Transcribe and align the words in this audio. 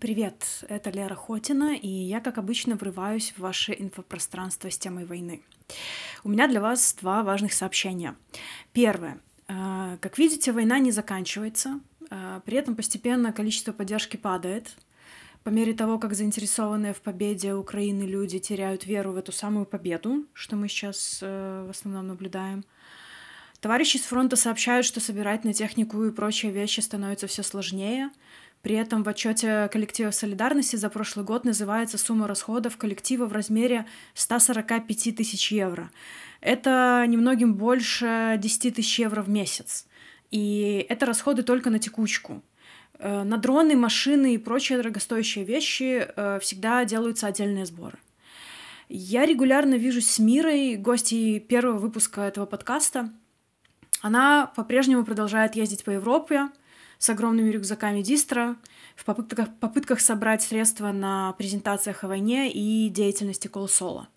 Привет, 0.00 0.64
это 0.68 0.90
Лера 0.90 1.14
Хотина, 1.14 1.76
и 1.76 1.88
я, 1.88 2.20
как 2.20 2.36
обычно, 2.36 2.74
врываюсь 2.74 3.32
в 3.36 3.38
ваше 3.38 3.74
инфопространство 3.78 4.68
с 4.68 4.76
темой 4.76 5.06
войны. 5.06 5.40
У 6.24 6.28
меня 6.28 6.48
для 6.48 6.60
вас 6.60 6.96
два 7.00 7.22
важных 7.22 7.52
сообщения. 7.52 8.16
Первое. 8.72 9.20
Э, 9.48 9.96
как 10.00 10.18
видите, 10.18 10.50
война 10.52 10.80
не 10.80 10.90
заканчивается, 10.90 11.80
э, 12.10 12.40
при 12.44 12.58
этом 12.58 12.74
постепенно 12.74 13.32
количество 13.32 13.72
поддержки 13.72 14.16
падает. 14.16 14.76
По 15.44 15.50
мере 15.50 15.72
того, 15.74 15.98
как 15.98 16.14
заинтересованные 16.14 16.92
в 16.92 17.00
победе 17.00 17.54
Украины 17.54 18.02
люди 18.02 18.40
теряют 18.40 18.86
веру 18.86 19.12
в 19.12 19.16
эту 19.16 19.30
самую 19.30 19.64
победу, 19.64 20.26
что 20.32 20.56
мы 20.56 20.68
сейчас 20.68 21.20
э, 21.22 21.64
в 21.66 21.70
основном 21.70 22.08
наблюдаем. 22.08 22.64
Товарищи 23.60 23.96
с 23.96 24.02
фронта 24.02 24.36
сообщают, 24.36 24.84
что 24.84 25.00
собирать 25.00 25.44
на 25.44 25.54
технику 25.54 26.04
и 26.04 26.10
прочие 26.10 26.52
вещи 26.52 26.80
становится 26.80 27.28
все 27.28 27.44
сложнее— 27.44 28.10
при 28.64 28.76
этом 28.76 29.02
в 29.02 29.08
отчете 29.10 29.68
коллектива 29.70 30.10
солидарности 30.10 30.76
за 30.76 30.88
прошлый 30.88 31.24
год 31.24 31.44
называется 31.44 31.98
сумма 31.98 32.26
расходов 32.26 32.78
коллектива 32.78 33.26
в 33.26 33.32
размере 33.34 33.84
145 34.14 35.14
тысяч 35.14 35.52
евро. 35.52 35.90
Это 36.40 37.04
немногим 37.06 37.54
больше 37.54 38.36
10 38.38 38.74
тысяч 38.74 38.98
евро 38.98 39.20
в 39.20 39.28
месяц. 39.28 39.86
И 40.30 40.84
это 40.88 41.04
расходы 41.04 41.42
только 41.42 41.68
на 41.68 41.78
текучку. 41.78 42.42
Э, 42.98 43.22
на 43.22 43.36
дроны, 43.36 43.76
машины 43.76 44.34
и 44.34 44.38
прочие 44.38 44.78
дорогостоящие 44.78 45.44
вещи 45.44 46.08
э, 46.16 46.38
всегда 46.40 46.86
делаются 46.86 47.26
отдельные 47.26 47.66
сборы. 47.66 47.98
Я 48.88 49.26
регулярно 49.26 49.74
вижусь 49.74 50.08
с 50.08 50.18
Мирой, 50.18 50.76
гостьей 50.76 51.38
первого 51.38 51.76
выпуска 51.76 52.22
этого 52.22 52.46
подкаста. 52.46 53.10
Она 54.00 54.50
по-прежнему 54.56 55.04
продолжает 55.04 55.54
ездить 55.54 55.84
по 55.84 55.90
Европе, 55.90 56.48
с 57.04 57.10
огромными 57.10 57.50
рюкзаками 57.50 58.00
дистро 58.00 58.56
в 58.96 59.04
попытках, 59.04 59.48
попытках 59.60 60.00
собрать 60.00 60.42
средства 60.42 60.90
на 60.90 61.32
презентациях 61.32 62.02
о 62.02 62.08
войне 62.08 62.50
и 62.50 62.88
деятельности 62.88 63.46
Колсола. 63.46 64.08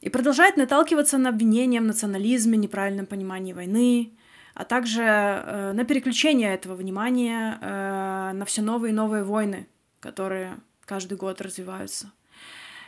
И 0.00 0.08
продолжает 0.08 0.56
наталкиваться 0.56 1.16
на 1.16 1.28
обвинения 1.28 1.80
в 1.80 1.84
национализме, 1.84 2.58
неправильном 2.58 3.06
понимании 3.06 3.52
войны, 3.52 4.14
а 4.54 4.64
также 4.64 5.02
э, 5.04 5.72
на 5.74 5.84
переключение 5.84 6.52
этого 6.52 6.74
внимания 6.74 7.58
э, 7.60 8.32
на 8.32 8.44
все 8.46 8.62
новые 8.62 8.90
и 8.90 8.96
новые 8.96 9.22
войны, 9.22 9.68
которые 10.00 10.56
каждый 10.84 11.16
год 11.16 11.40
развиваются. 11.40 12.10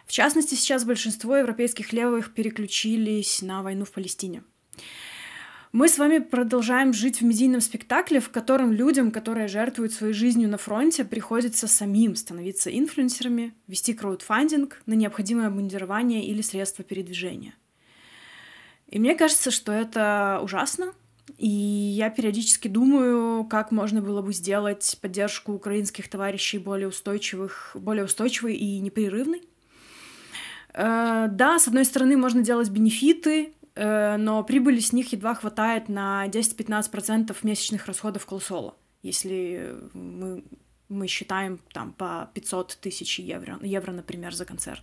В 0.06 0.10
частности, 0.10 0.56
сейчас 0.56 0.84
большинство 0.84 1.36
европейских 1.36 1.92
левых 1.92 2.34
переключились 2.34 3.42
на 3.42 3.62
войну 3.62 3.84
в 3.84 3.92
Палестине– 3.92 4.42
мы 5.74 5.88
с 5.88 5.98
вами 5.98 6.20
продолжаем 6.20 6.92
жить 6.92 7.20
в 7.20 7.24
медийном 7.24 7.60
спектакле, 7.60 8.20
в 8.20 8.30
котором 8.30 8.70
людям, 8.70 9.10
которые 9.10 9.48
жертвуют 9.48 9.92
своей 9.92 10.12
жизнью 10.12 10.48
на 10.48 10.56
фронте, 10.56 11.04
приходится 11.04 11.66
самим 11.66 12.14
становиться 12.14 12.70
инфлюенсерами, 12.70 13.54
вести 13.66 13.92
краудфандинг 13.92 14.80
на 14.86 14.94
необходимое 14.94 15.48
обмундирование 15.48 16.24
или 16.26 16.42
средства 16.42 16.84
передвижения. 16.84 17.54
И 18.86 19.00
мне 19.00 19.16
кажется, 19.16 19.50
что 19.50 19.72
это 19.72 20.38
ужасно, 20.44 20.92
и 21.38 21.48
я 21.48 22.08
периодически 22.08 22.68
думаю, 22.68 23.44
как 23.44 23.72
можно 23.72 24.00
было 24.00 24.22
бы 24.22 24.32
сделать 24.32 24.96
поддержку 25.02 25.54
украинских 25.54 26.08
товарищей 26.08 26.58
более 26.58 26.86
устойчивых, 26.86 27.72
более 27.74 28.04
устойчивой 28.04 28.54
и 28.54 28.78
непрерывной. 28.78 29.42
Э, 30.72 31.26
да, 31.28 31.58
с 31.58 31.66
одной 31.66 31.84
стороны, 31.84 32.16
можно 32.16 32.42
делать 32.42 32.70
бенефиты, 32.70 33.54
но 33.76 34.44
прибыли 34.44 34.78
с 34.78 34.92
них 34.92 35.12
едва 35.12 35.34
хватает 35.34 35.88
на 35.88 36.26
10-15% 36.28 37.36
месячных 37.42 37.86
расходов 37.86 38.24
колсола, 38.24 38.74
если 39.02 39.74
мы, 39.94 40.44
мы 40.88 41.06
считаем 41.06 41.58
там 41.72 41.92
по 41.92 42.30
500 42.34 42.78
тысяч 42.80 43.18
евро, 43.18 43.58
евро, 43.62 43.92
например, 43.92 44.34
за 44.34 44.44
концерт. 44.44 44.82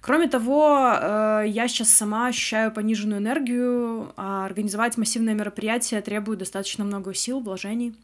Кроме 0.00 0.28
того, 0.28 0.92
э, 0.94 1.44
я 1.46 1.68
сейчас 1.68 1.90
сама 1.90 2.28
ощущаю 2.28 2.72
пониженную 2.72 3.20
энергию, 3.20 4.12
а 4.16 4.46
организовать 4.46 4.96
массивное 4.96 5.34
мероприятие 5.34 6.00
требует 6.00 6.38
достаточно 6.38 6.84
много 6.84 7.12
сил, 7.14 7.40
вложений. 7.40 7.94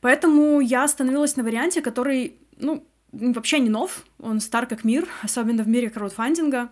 Поэтому 0.00 0.60
я 0.60 0.84
остановилась 0.84 1.36
на 1.36 1.42
варианте, 1.42 1.82
который, 1.82 2.36
ну, 2.56 2.86
вообще 3.12 3.58
не 3.58 3.68
нов, 3.68 4.04
он 4.20 4.40
стар 4.40 4.66
как 4.66 4.84
мир, 4.84 5.08
особенно 5.22 5.64
в 5.64 5.68
мире 5.68 5.90
краудфандинга, 5.90 6.70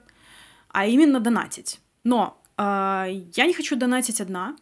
а 0.69 0.87
именно 0.87 1.21
донатить. 1.21 1.81
Но 2.06 2.41
э, 2.56 2.62
я 3.34 3.47
не 3.47 3.53
хочу 3.53 3.75
донатить 3.75 4.21
одна. 4.21 4.56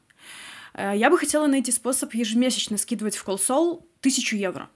Э, 0.73 0.93
я 0.97 1.11
бы 1.11 1.19
хотела 1.19 1.47
найти 1.47 1.73
способ 1.73 2.15
ежемесячно 2.15 2.79
скидывать 2.79 3.17
в 3.17 3.23
Колсол 3.23 3.87
тысячу 4.01 4.35
евро. 4.37 4.71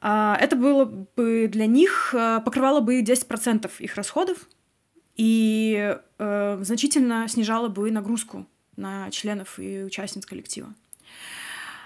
Э, 0.00 0.34
это 0.40 0.56
было 0.56 0.86
бы 0.86 1.48
для 1.52 1.66
них, 1.66 2.14
э, 2.14 2.40
покрывало 2.42 2.80
бы 2.80 3.02
10% 3.02 3.70
их 3.80 3.96
расходов 3.96 4.48
и 5.14 5.94
э, 6.18 6.58
значительно 6.62 7.28
снижало 7.28 7.68
бы 7.68 7.90
нагрузку 7.90 8.46
на 8.76 9.10
членов 9.10 9.58
и 9.58 9.84
участниц 9.84 10.24
коллектива. 10.24 10.72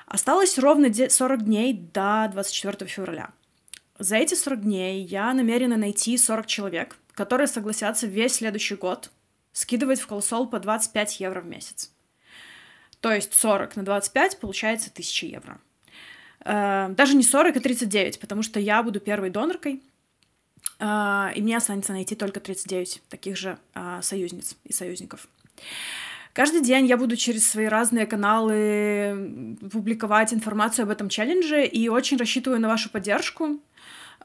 Осталось 0.07 0.61
ровно 0.61 0.93
40 0.95 1.45
дней 1.45 1.75
до 1.93 2.29
24 2.31 2.89
февраля. 2.89 3.31
За 3.99 4.15
эти 4.15 4.35
40 4.35 4.61
дней 4.61 5.03
я 5.03 5.35
намерена 5.35 5.77
найти 5.77 6.17
40 6.17 6.47
человек, 6.47 6.97
которые 7.15 7.49
согласятся 7.49 8.07
весь 8.07 8.35
следующий 8.35 8.77
год 8.77 9.11
скидывать 9.57 10.01
в 10.01 10.07
колсол 10.07 10.47
по 10.47 10.61
25 10.61 11.21
евро 11.21 11.41
в 11.41 11.47
месяц. 11.47 11.91
То 13.01 13.11
есть 13.11 13.33
40 13.33 13.77
на 13.77 13.85
25 13.85 14.39
получается 14.39 14.91
1000 14.91 15.27
евро. 15.27 15.59
Э, 16.45 16.89
даже 16.91 17.17
не 17.17 17.23
40, 17.23 17.57
а 17.57 17.61
39, 17.61 18.21
потому 18.21 18.43
что 18.43 18.61
я 18.61 18.83
буду 18.83 19.01
первой 19.01 19.31
доноркой, 19.31 19.83
э, 20.79 21.29
и 21.35 21.41
мне 21.41 21.57
останется 21.57 21.93
найти 21.93 22.15
только 22.15 22.39
39 22.39 23.03
таких 23.09 23.39
же 23.39 23.57
э, 23.75 24.01
союзниц 24.03 24.57
и 24.65 24.75
союзников. 24.75 25.27
Каждый 26.35 26.61
день 26.61 26.85
я 26.85 26.99
буду 26.99 27.17
через 27.17 27.49
свои 27.49 27.65
разные 27.65 28.05
каналы 28.05 29.57
публиковать 29.73 30.35
информацию 30.35 30.83
об 30.83 30.91
этом 30.91 31.09
челлендже 31.09 31.65
и 31.65 31.89
очень 31.89 32.19
рассчитываю 32.19 32.61
на 32.61 32.69
вашу 32.69 32.91
поддержку. 32.91 33.59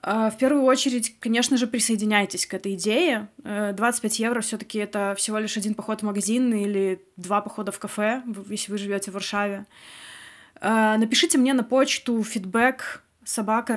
А, 0.04 0.32
в 0.32 0.38
первую 0.38 0.64
очередь, 0.64 1.20
конечно 1.20 1.58
же, 1.58 1.68
присоединяйтесь 1.68 2.48
к 2.48 2.54
этой 2.54 2.74
идее. 2.74 3.30
25 3.44 4.20
э, 4.20 4.24
евро 4.24 4.42
все 4.42 4.58
таки 4.58 4.80
это 4.80 5.14
всего 5.16 5.38
лишь 5.38 5.58
один 5.58 5.76
поход 5.76 6.02
в 6.02 6.06
магазин 6.06 6.54
или 6.54 7.04
два 7.18 7.42
похода 7.42 7.72
в 7.72 7.80
кафе, 7.80 8.24
если 8.50 8.72
вы 8.72 8.78
живете 8.80 9.12
в 9.12 9.14
Варшаве. 9.14 9.66
А, 10.60 10.98
напишите 10.98 11.38
мне 11.38 11.54
на 11.54 11.64
почту 11.64 12.20
feedback 12.20 12.80
собака 13.24 13.76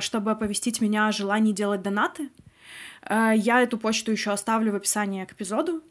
чтобы 0.00 0.30
оповестить 0.30 0.80
меня 0.80 1.08
о 1.08 1.12
желании 1.12 1.52
делать 1.52 1.82
донаты. 1.82 2.30
А, 3.02 3.32
я 3.32 3.62
эту 3.62 3.76
почту 3.76 4.10
еще 4.10 4.30
оставлю 4.30 4.72
в 4.72 4.76
описании 4.76 5.26
к 5.26 5.32
эпизоду. 5.32 5.82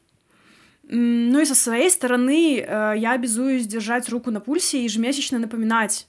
Ну 0.83 1.39
и 1.39 1.45
со 1.45 1.55
своей 1.55 1.89
стороны 1.89 2.59
э, 2.59 2.93
я 2.97 3.13
обязуюсь 3.13 3.65
держать 3.65 4.09
руку 4.09 4.31
на 4.31 4.41
пульсе 4.41 4.79
и 4.79 4.83
ежемесячно 4.83 5.39
напоминать 5.39 6.07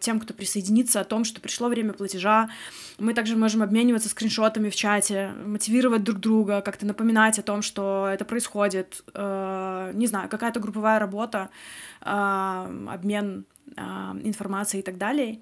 тем, 0.00 0.18
кто 0.18 0.34
присоединится, 0.34 1.00
о 1.00 1.04
том, 1.04 1.24
что 1.24 1.40
пришло 1.40 1.68
время 1.68 1.92
платежа. 1.92 2.50
Мы 2.98 3.14
также 3.14 3.36
можем 3.36 3.62
обмениваться 3.62 4.08
скриншотами 4.08 4.70
в 4.70 4.74
чате, 4.74 5.32
мотивировать 5.44 6.02
друг 6.02 6.18
друга, 6.18 6.62
как-то 6.62 6.84
напоминать 6.84 7.38
о 7.38 7.42
том, 7.42 7.62
что 7.62 8.08
это 8.12 8.24
происходит. 8.24 9.04
Э, 9.14 9.92
не 9.94 10.06
знаю, 10.08 10.28
какая-то 10.28 10.58
групповая 10.58 10.98
работа, 10.98 11.50
э, 12.00 12.86
обмен 12.88 13.44
информацией 14.24 14.82
и 14.82 14.84
так 14.84 14.98
далее. 14.98 15.38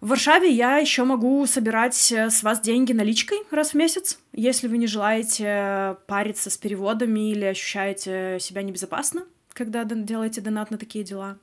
В 0.00 0.08
Варшаве 0.08 0.50
я 0.50 0.76
еще 0.78 1.02
могу 1.04 1.44
собирать 1.46 2.12
с 2.12 2.42
вас 2.42 2.60
деньги 2.60 2.92
наличкой 2.92 3.38
раз 3.50 3.70
в 3.70 3.74
месяц, 3.74 4.18
если 4.32 4.68
вы 4.68 4.78
не 4.78 4.86
желаете 4.86 5.96
париться 6.06 6.50
с 6.50 6.56
переводами 6.56 7.30
или 7.30 7.44
ощущаете 7.44 8.38
себя 8.40 8.62
небезопасно, 8.62 9.24
когда 9.52 9.84
делаете 9.84 10.40
донат 10.40 10.70
на 10.70 10.78
такие 10.78 11.04
дела. 11.04 11.36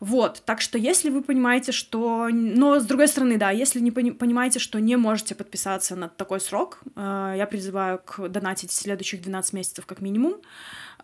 Вот, 0.00 0.42
так 0.44 0.60
что 0.60 0.78
если 0.78 1.10
вы 1.10 1.22
понимаете, 1.22 1.72
что... 1.72 2.28
Но, 2.30 2.78
с 2.78 2.84
другой 2.84 3.08
стороны, 3.08 3.38
да, 3.38 3.50
если 3.50 3.80
не 3.80 3.90
пони... 3.90 4.10
понимаете, 4.10 4.58
что 4.58 4.78
не 4.80 4.96
можете 4.96 5.34
подписаться 5.34 5.96
на 5.96 6.08
такой 6.08 6.40
срок, 6.40 6.80
э, 6.96 7.34
я 7.36 7.46
призываю 7.46 8.00
к 8.04 8.28
донатить 8.28 8.72
следующих 8.72 9.22
12 9.22 9.52
месяцев 9.52 9.86
как 9.86 10.00
минимум, 10.00 10.36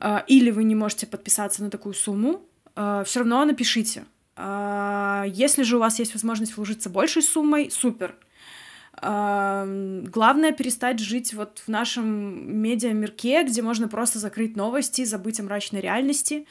э, 0.01 0.19
или 0.27 0.51
вы 0.51 0.65
не 0.65 0.75
можете 0.75 1.07
подписаться 1.07 1.63
на 1.63 1.71
такую 1.71 1.95
сумму, 1.95 2.45
э, 2.77 3.05
все 3.07 3.21
равно 3.21 3.45
напишите. 3.45 4.05
Э, 4.37 5.25
если 5.27 5.63
же 5.63 5.77
у 5.77 5.81
вас 5.81 5.99
есть 5.99 6.15
возможность 6.15 6.57
вложиться 6.57 6.91
большей 6.91 7.23
суммой, 7.23 7.71
супер. 7.71 8.17
Uh, 9.03 10.03
главное 10.11 10.53
перестать 10.53 10.99
жить 10.99 11.33
вот 11.33 11.63
в 11.65 11.69
нашем 11.69 12.61
медиамирке, 12.61 13.45
где 13.45 13.63
можно 13.63 13.89
просто 13.89 14.19
закрыть 14.19 14.57
новости, 14.57 15.05
забыть 15.05 15.41
о 15.41 15.45
мрачной 15.45 15.81
реальности, 15.81 16.47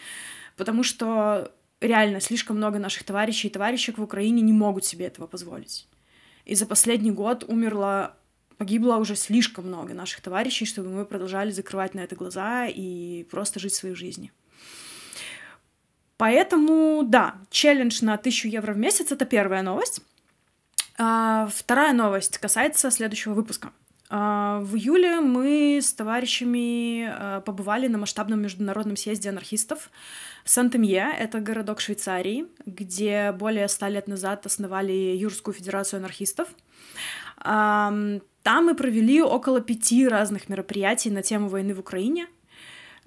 потому 0.57 0.81
что 0.81 1.51
реально 1.81 2.19
слишком 2.19 2.57
много 2.57 2.79
наших 2.79 3.03
товарищей 3.03 3.47
и 3.47 3.51
товарищек 3.51 3.97
в 3.97 4.03
Украине 4.03 4.41
не 4.41 4.53
могут 4.53 4.85
себе 4.85 5.05
этого 5.05 5.27
позволить. 5.27 5.87
И 6.45 6.55
за 6.55 6.65
последний 6.65 7.11
год 7.11 7.45
умерло, 7.47 8.15
погибло 8.57 8.95
уже 8.95 9.15
слишком 9.15 9.67
много 9.67 9.93
наших 9.93 10.21
товарищей, 10.21 10.65
чтобы 10.65 10.89
мы 10.89 11.05
продолжали 11.05 11.51
закрывать 11.51 11.93
на 11.93 12.01
это 12.01 12.15
глаза 12.15 12.67
и 12.67 13.23
просто 13.29 13.59
жить 13.59 13.73
своей 13.73 13.95
жизнью. 13.95 14.31
Поэтому, 16.17 17.03
да, 17.03 17.35
челлендж 17.49 18.03
на 18.03 18.15
1000 18.15 18.49
евро 18.49 18.73
в 18.73 18.77
месяц— 18.77 19.11
это 19.11 19.25
первая 19.25 19.61
новость. 19.61 20.01
А, 20.97 21.47
вторая 21.47 21.93
новость 21.93 22.39
касается 22.39 22.91
следующего 22.91 23.33
выпуска. 23.33 23.71
А, 24.09 24.59
в 24.61 24.75
июле 24.75 25.19
мы 25.19 25.79
с 25.81 25.93
товарищами 25.93 27.05
а, 27.05 27.41
побывали 27.41 27.87
на 27.87 27.99
масштабном 27.99 28.41
международном 28.41 28.97
съезде 28.97 29.29
анархистов 29.29 29.91
в 30.43 30.49
Сантемье. 30.49 31.07
Это 31.17 31.39
городок 31.39 31.79
Швейцарии, 31.79 32.47
где 32.65 33.31
более 33.31 33.67
ста 33.67 33.87
лет 33.87 34.07
назад 34.07 34.45
основали 34.45 34.91
Юрскую 34.91 35.53
федерацию 35.53 35.99
анархистов. 35.99 36.47
Там 38.43 38.65
мы 38.65 38.73
провели 38.73 39.21
около 39.21 39.61
пяти 39.61 40.07
разных 40.07 40.49
мероприятий 40.49 41.09
на 41.09 41.21
тему 41.21 41.49
войны 41.49 41.75
в 41.75 41.79
Украине. 41.79 42.27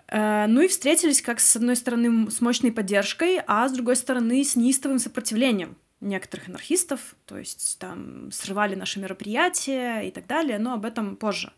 Э, 0.09 0.47
ну 0.47 0.61
и 0.61 0.69
встретились 0.69 1.23
как 1.23 1.41
с 1.41 1.57
одной 1.57 1.75
стороны 1.75 2.31
с 2.31 2.41
мощной 2.41 2.71
поддержкой, 2.71 3.41
а 3.47 3.67
с 3.69 3.73
другой 3.73 3.97
стороны 3.97 4.45
с 4.45 4.57
неистовым 4.57 4.99
сопротивлением 4.99 5.77
некоторых 6.03 6.49
анархистов, 6.49 7.15
то 7.27 7.39
есть 7.39 7.79
там 7.79 8.31
срывали 8.33 8.75
наши 8.75 9.01
мероприятия 9.01 10.01
и 10.01 10.11
так 10.11 10.27
далее, 10.27 10.59
но 10.59 10.75
об 10.75 10.85
этом 10.85 11.17
позже. 11.17 11.53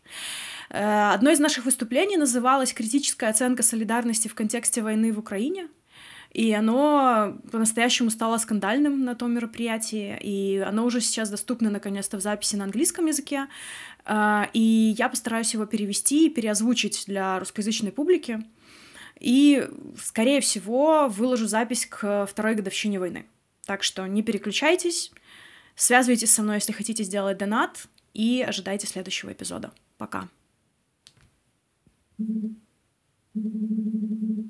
Э, 0.69 1.11
одно 1.13 1.31
из 1.31 1.39
наших 1.39 1.65
выступлений 1.65 2.17
называлось 2.17 2.73
«Критическая 2.73 3.27
оценка 3.27 3.63
солидарности 3.63 4.27
в 4.27 4.35
контексте 4.35 4.81
войны 4.81 5.11
в 5.11 5.19
Украине», 5.19 5.67
и 6.31 6.51
оно 6.51 7.37
по-настоящему 7.51 8.09
стало 8.09 8.37
скандальным 8.37 9.05
на 9.05 9.15
том 9.15 9.33
мероприятии, 9.33 10.17
и 10.21 10.57
оно 10.57 10.85
уже 10.85 10.99
сейчас 10.99 11.29
доступно 11.29 11.69
наконец-то 11.69 12.17
в 12.17 12.21
записи 12.21 12.57
на 12.57 12.65
английском 12.65 13.05
языке, 13.05 13.47
э, 14.05 14.43
и 14.53 14.95
я 14.97 15.09
постараюсь 15.09 15.53
его 15.53 15.65
перевести 15.65 16.27
и 16.27 16.29
переозвучить 16.29 17.05
для 17.07 17.39
русскоязычной 17.39 17.91
публики, 17.91 18.43
и, 19.19 19.67
скорее 19.97 20.41
всего, 20.41 21.07
выложу 21.07 21.47
запись 21.47 21.85
к 21.85 22.25
второй 22.25 22.55
годовщине 22.55 22.99
войны. 22.99 23.25
Так 23.65 23.83
что 23.83 24.05
не 24.07 24.21
переключайтесь, 24.23 25.11
связывайтесь 25.75 26.31
со 26.33 26.43
мной, 26.43 26.57
если 26.57 26.71
хотите 26.71 27.03
сделать 27.03 27.37
донат, 27.37 27.87
и 28.13 28.41
ожидайте 28.47 28.87
следующего 28.87 29.31
эпизода. 29.33 29.73
Пока. 29.97 30.29
thank 32.17 32.55
you 33.33 34.49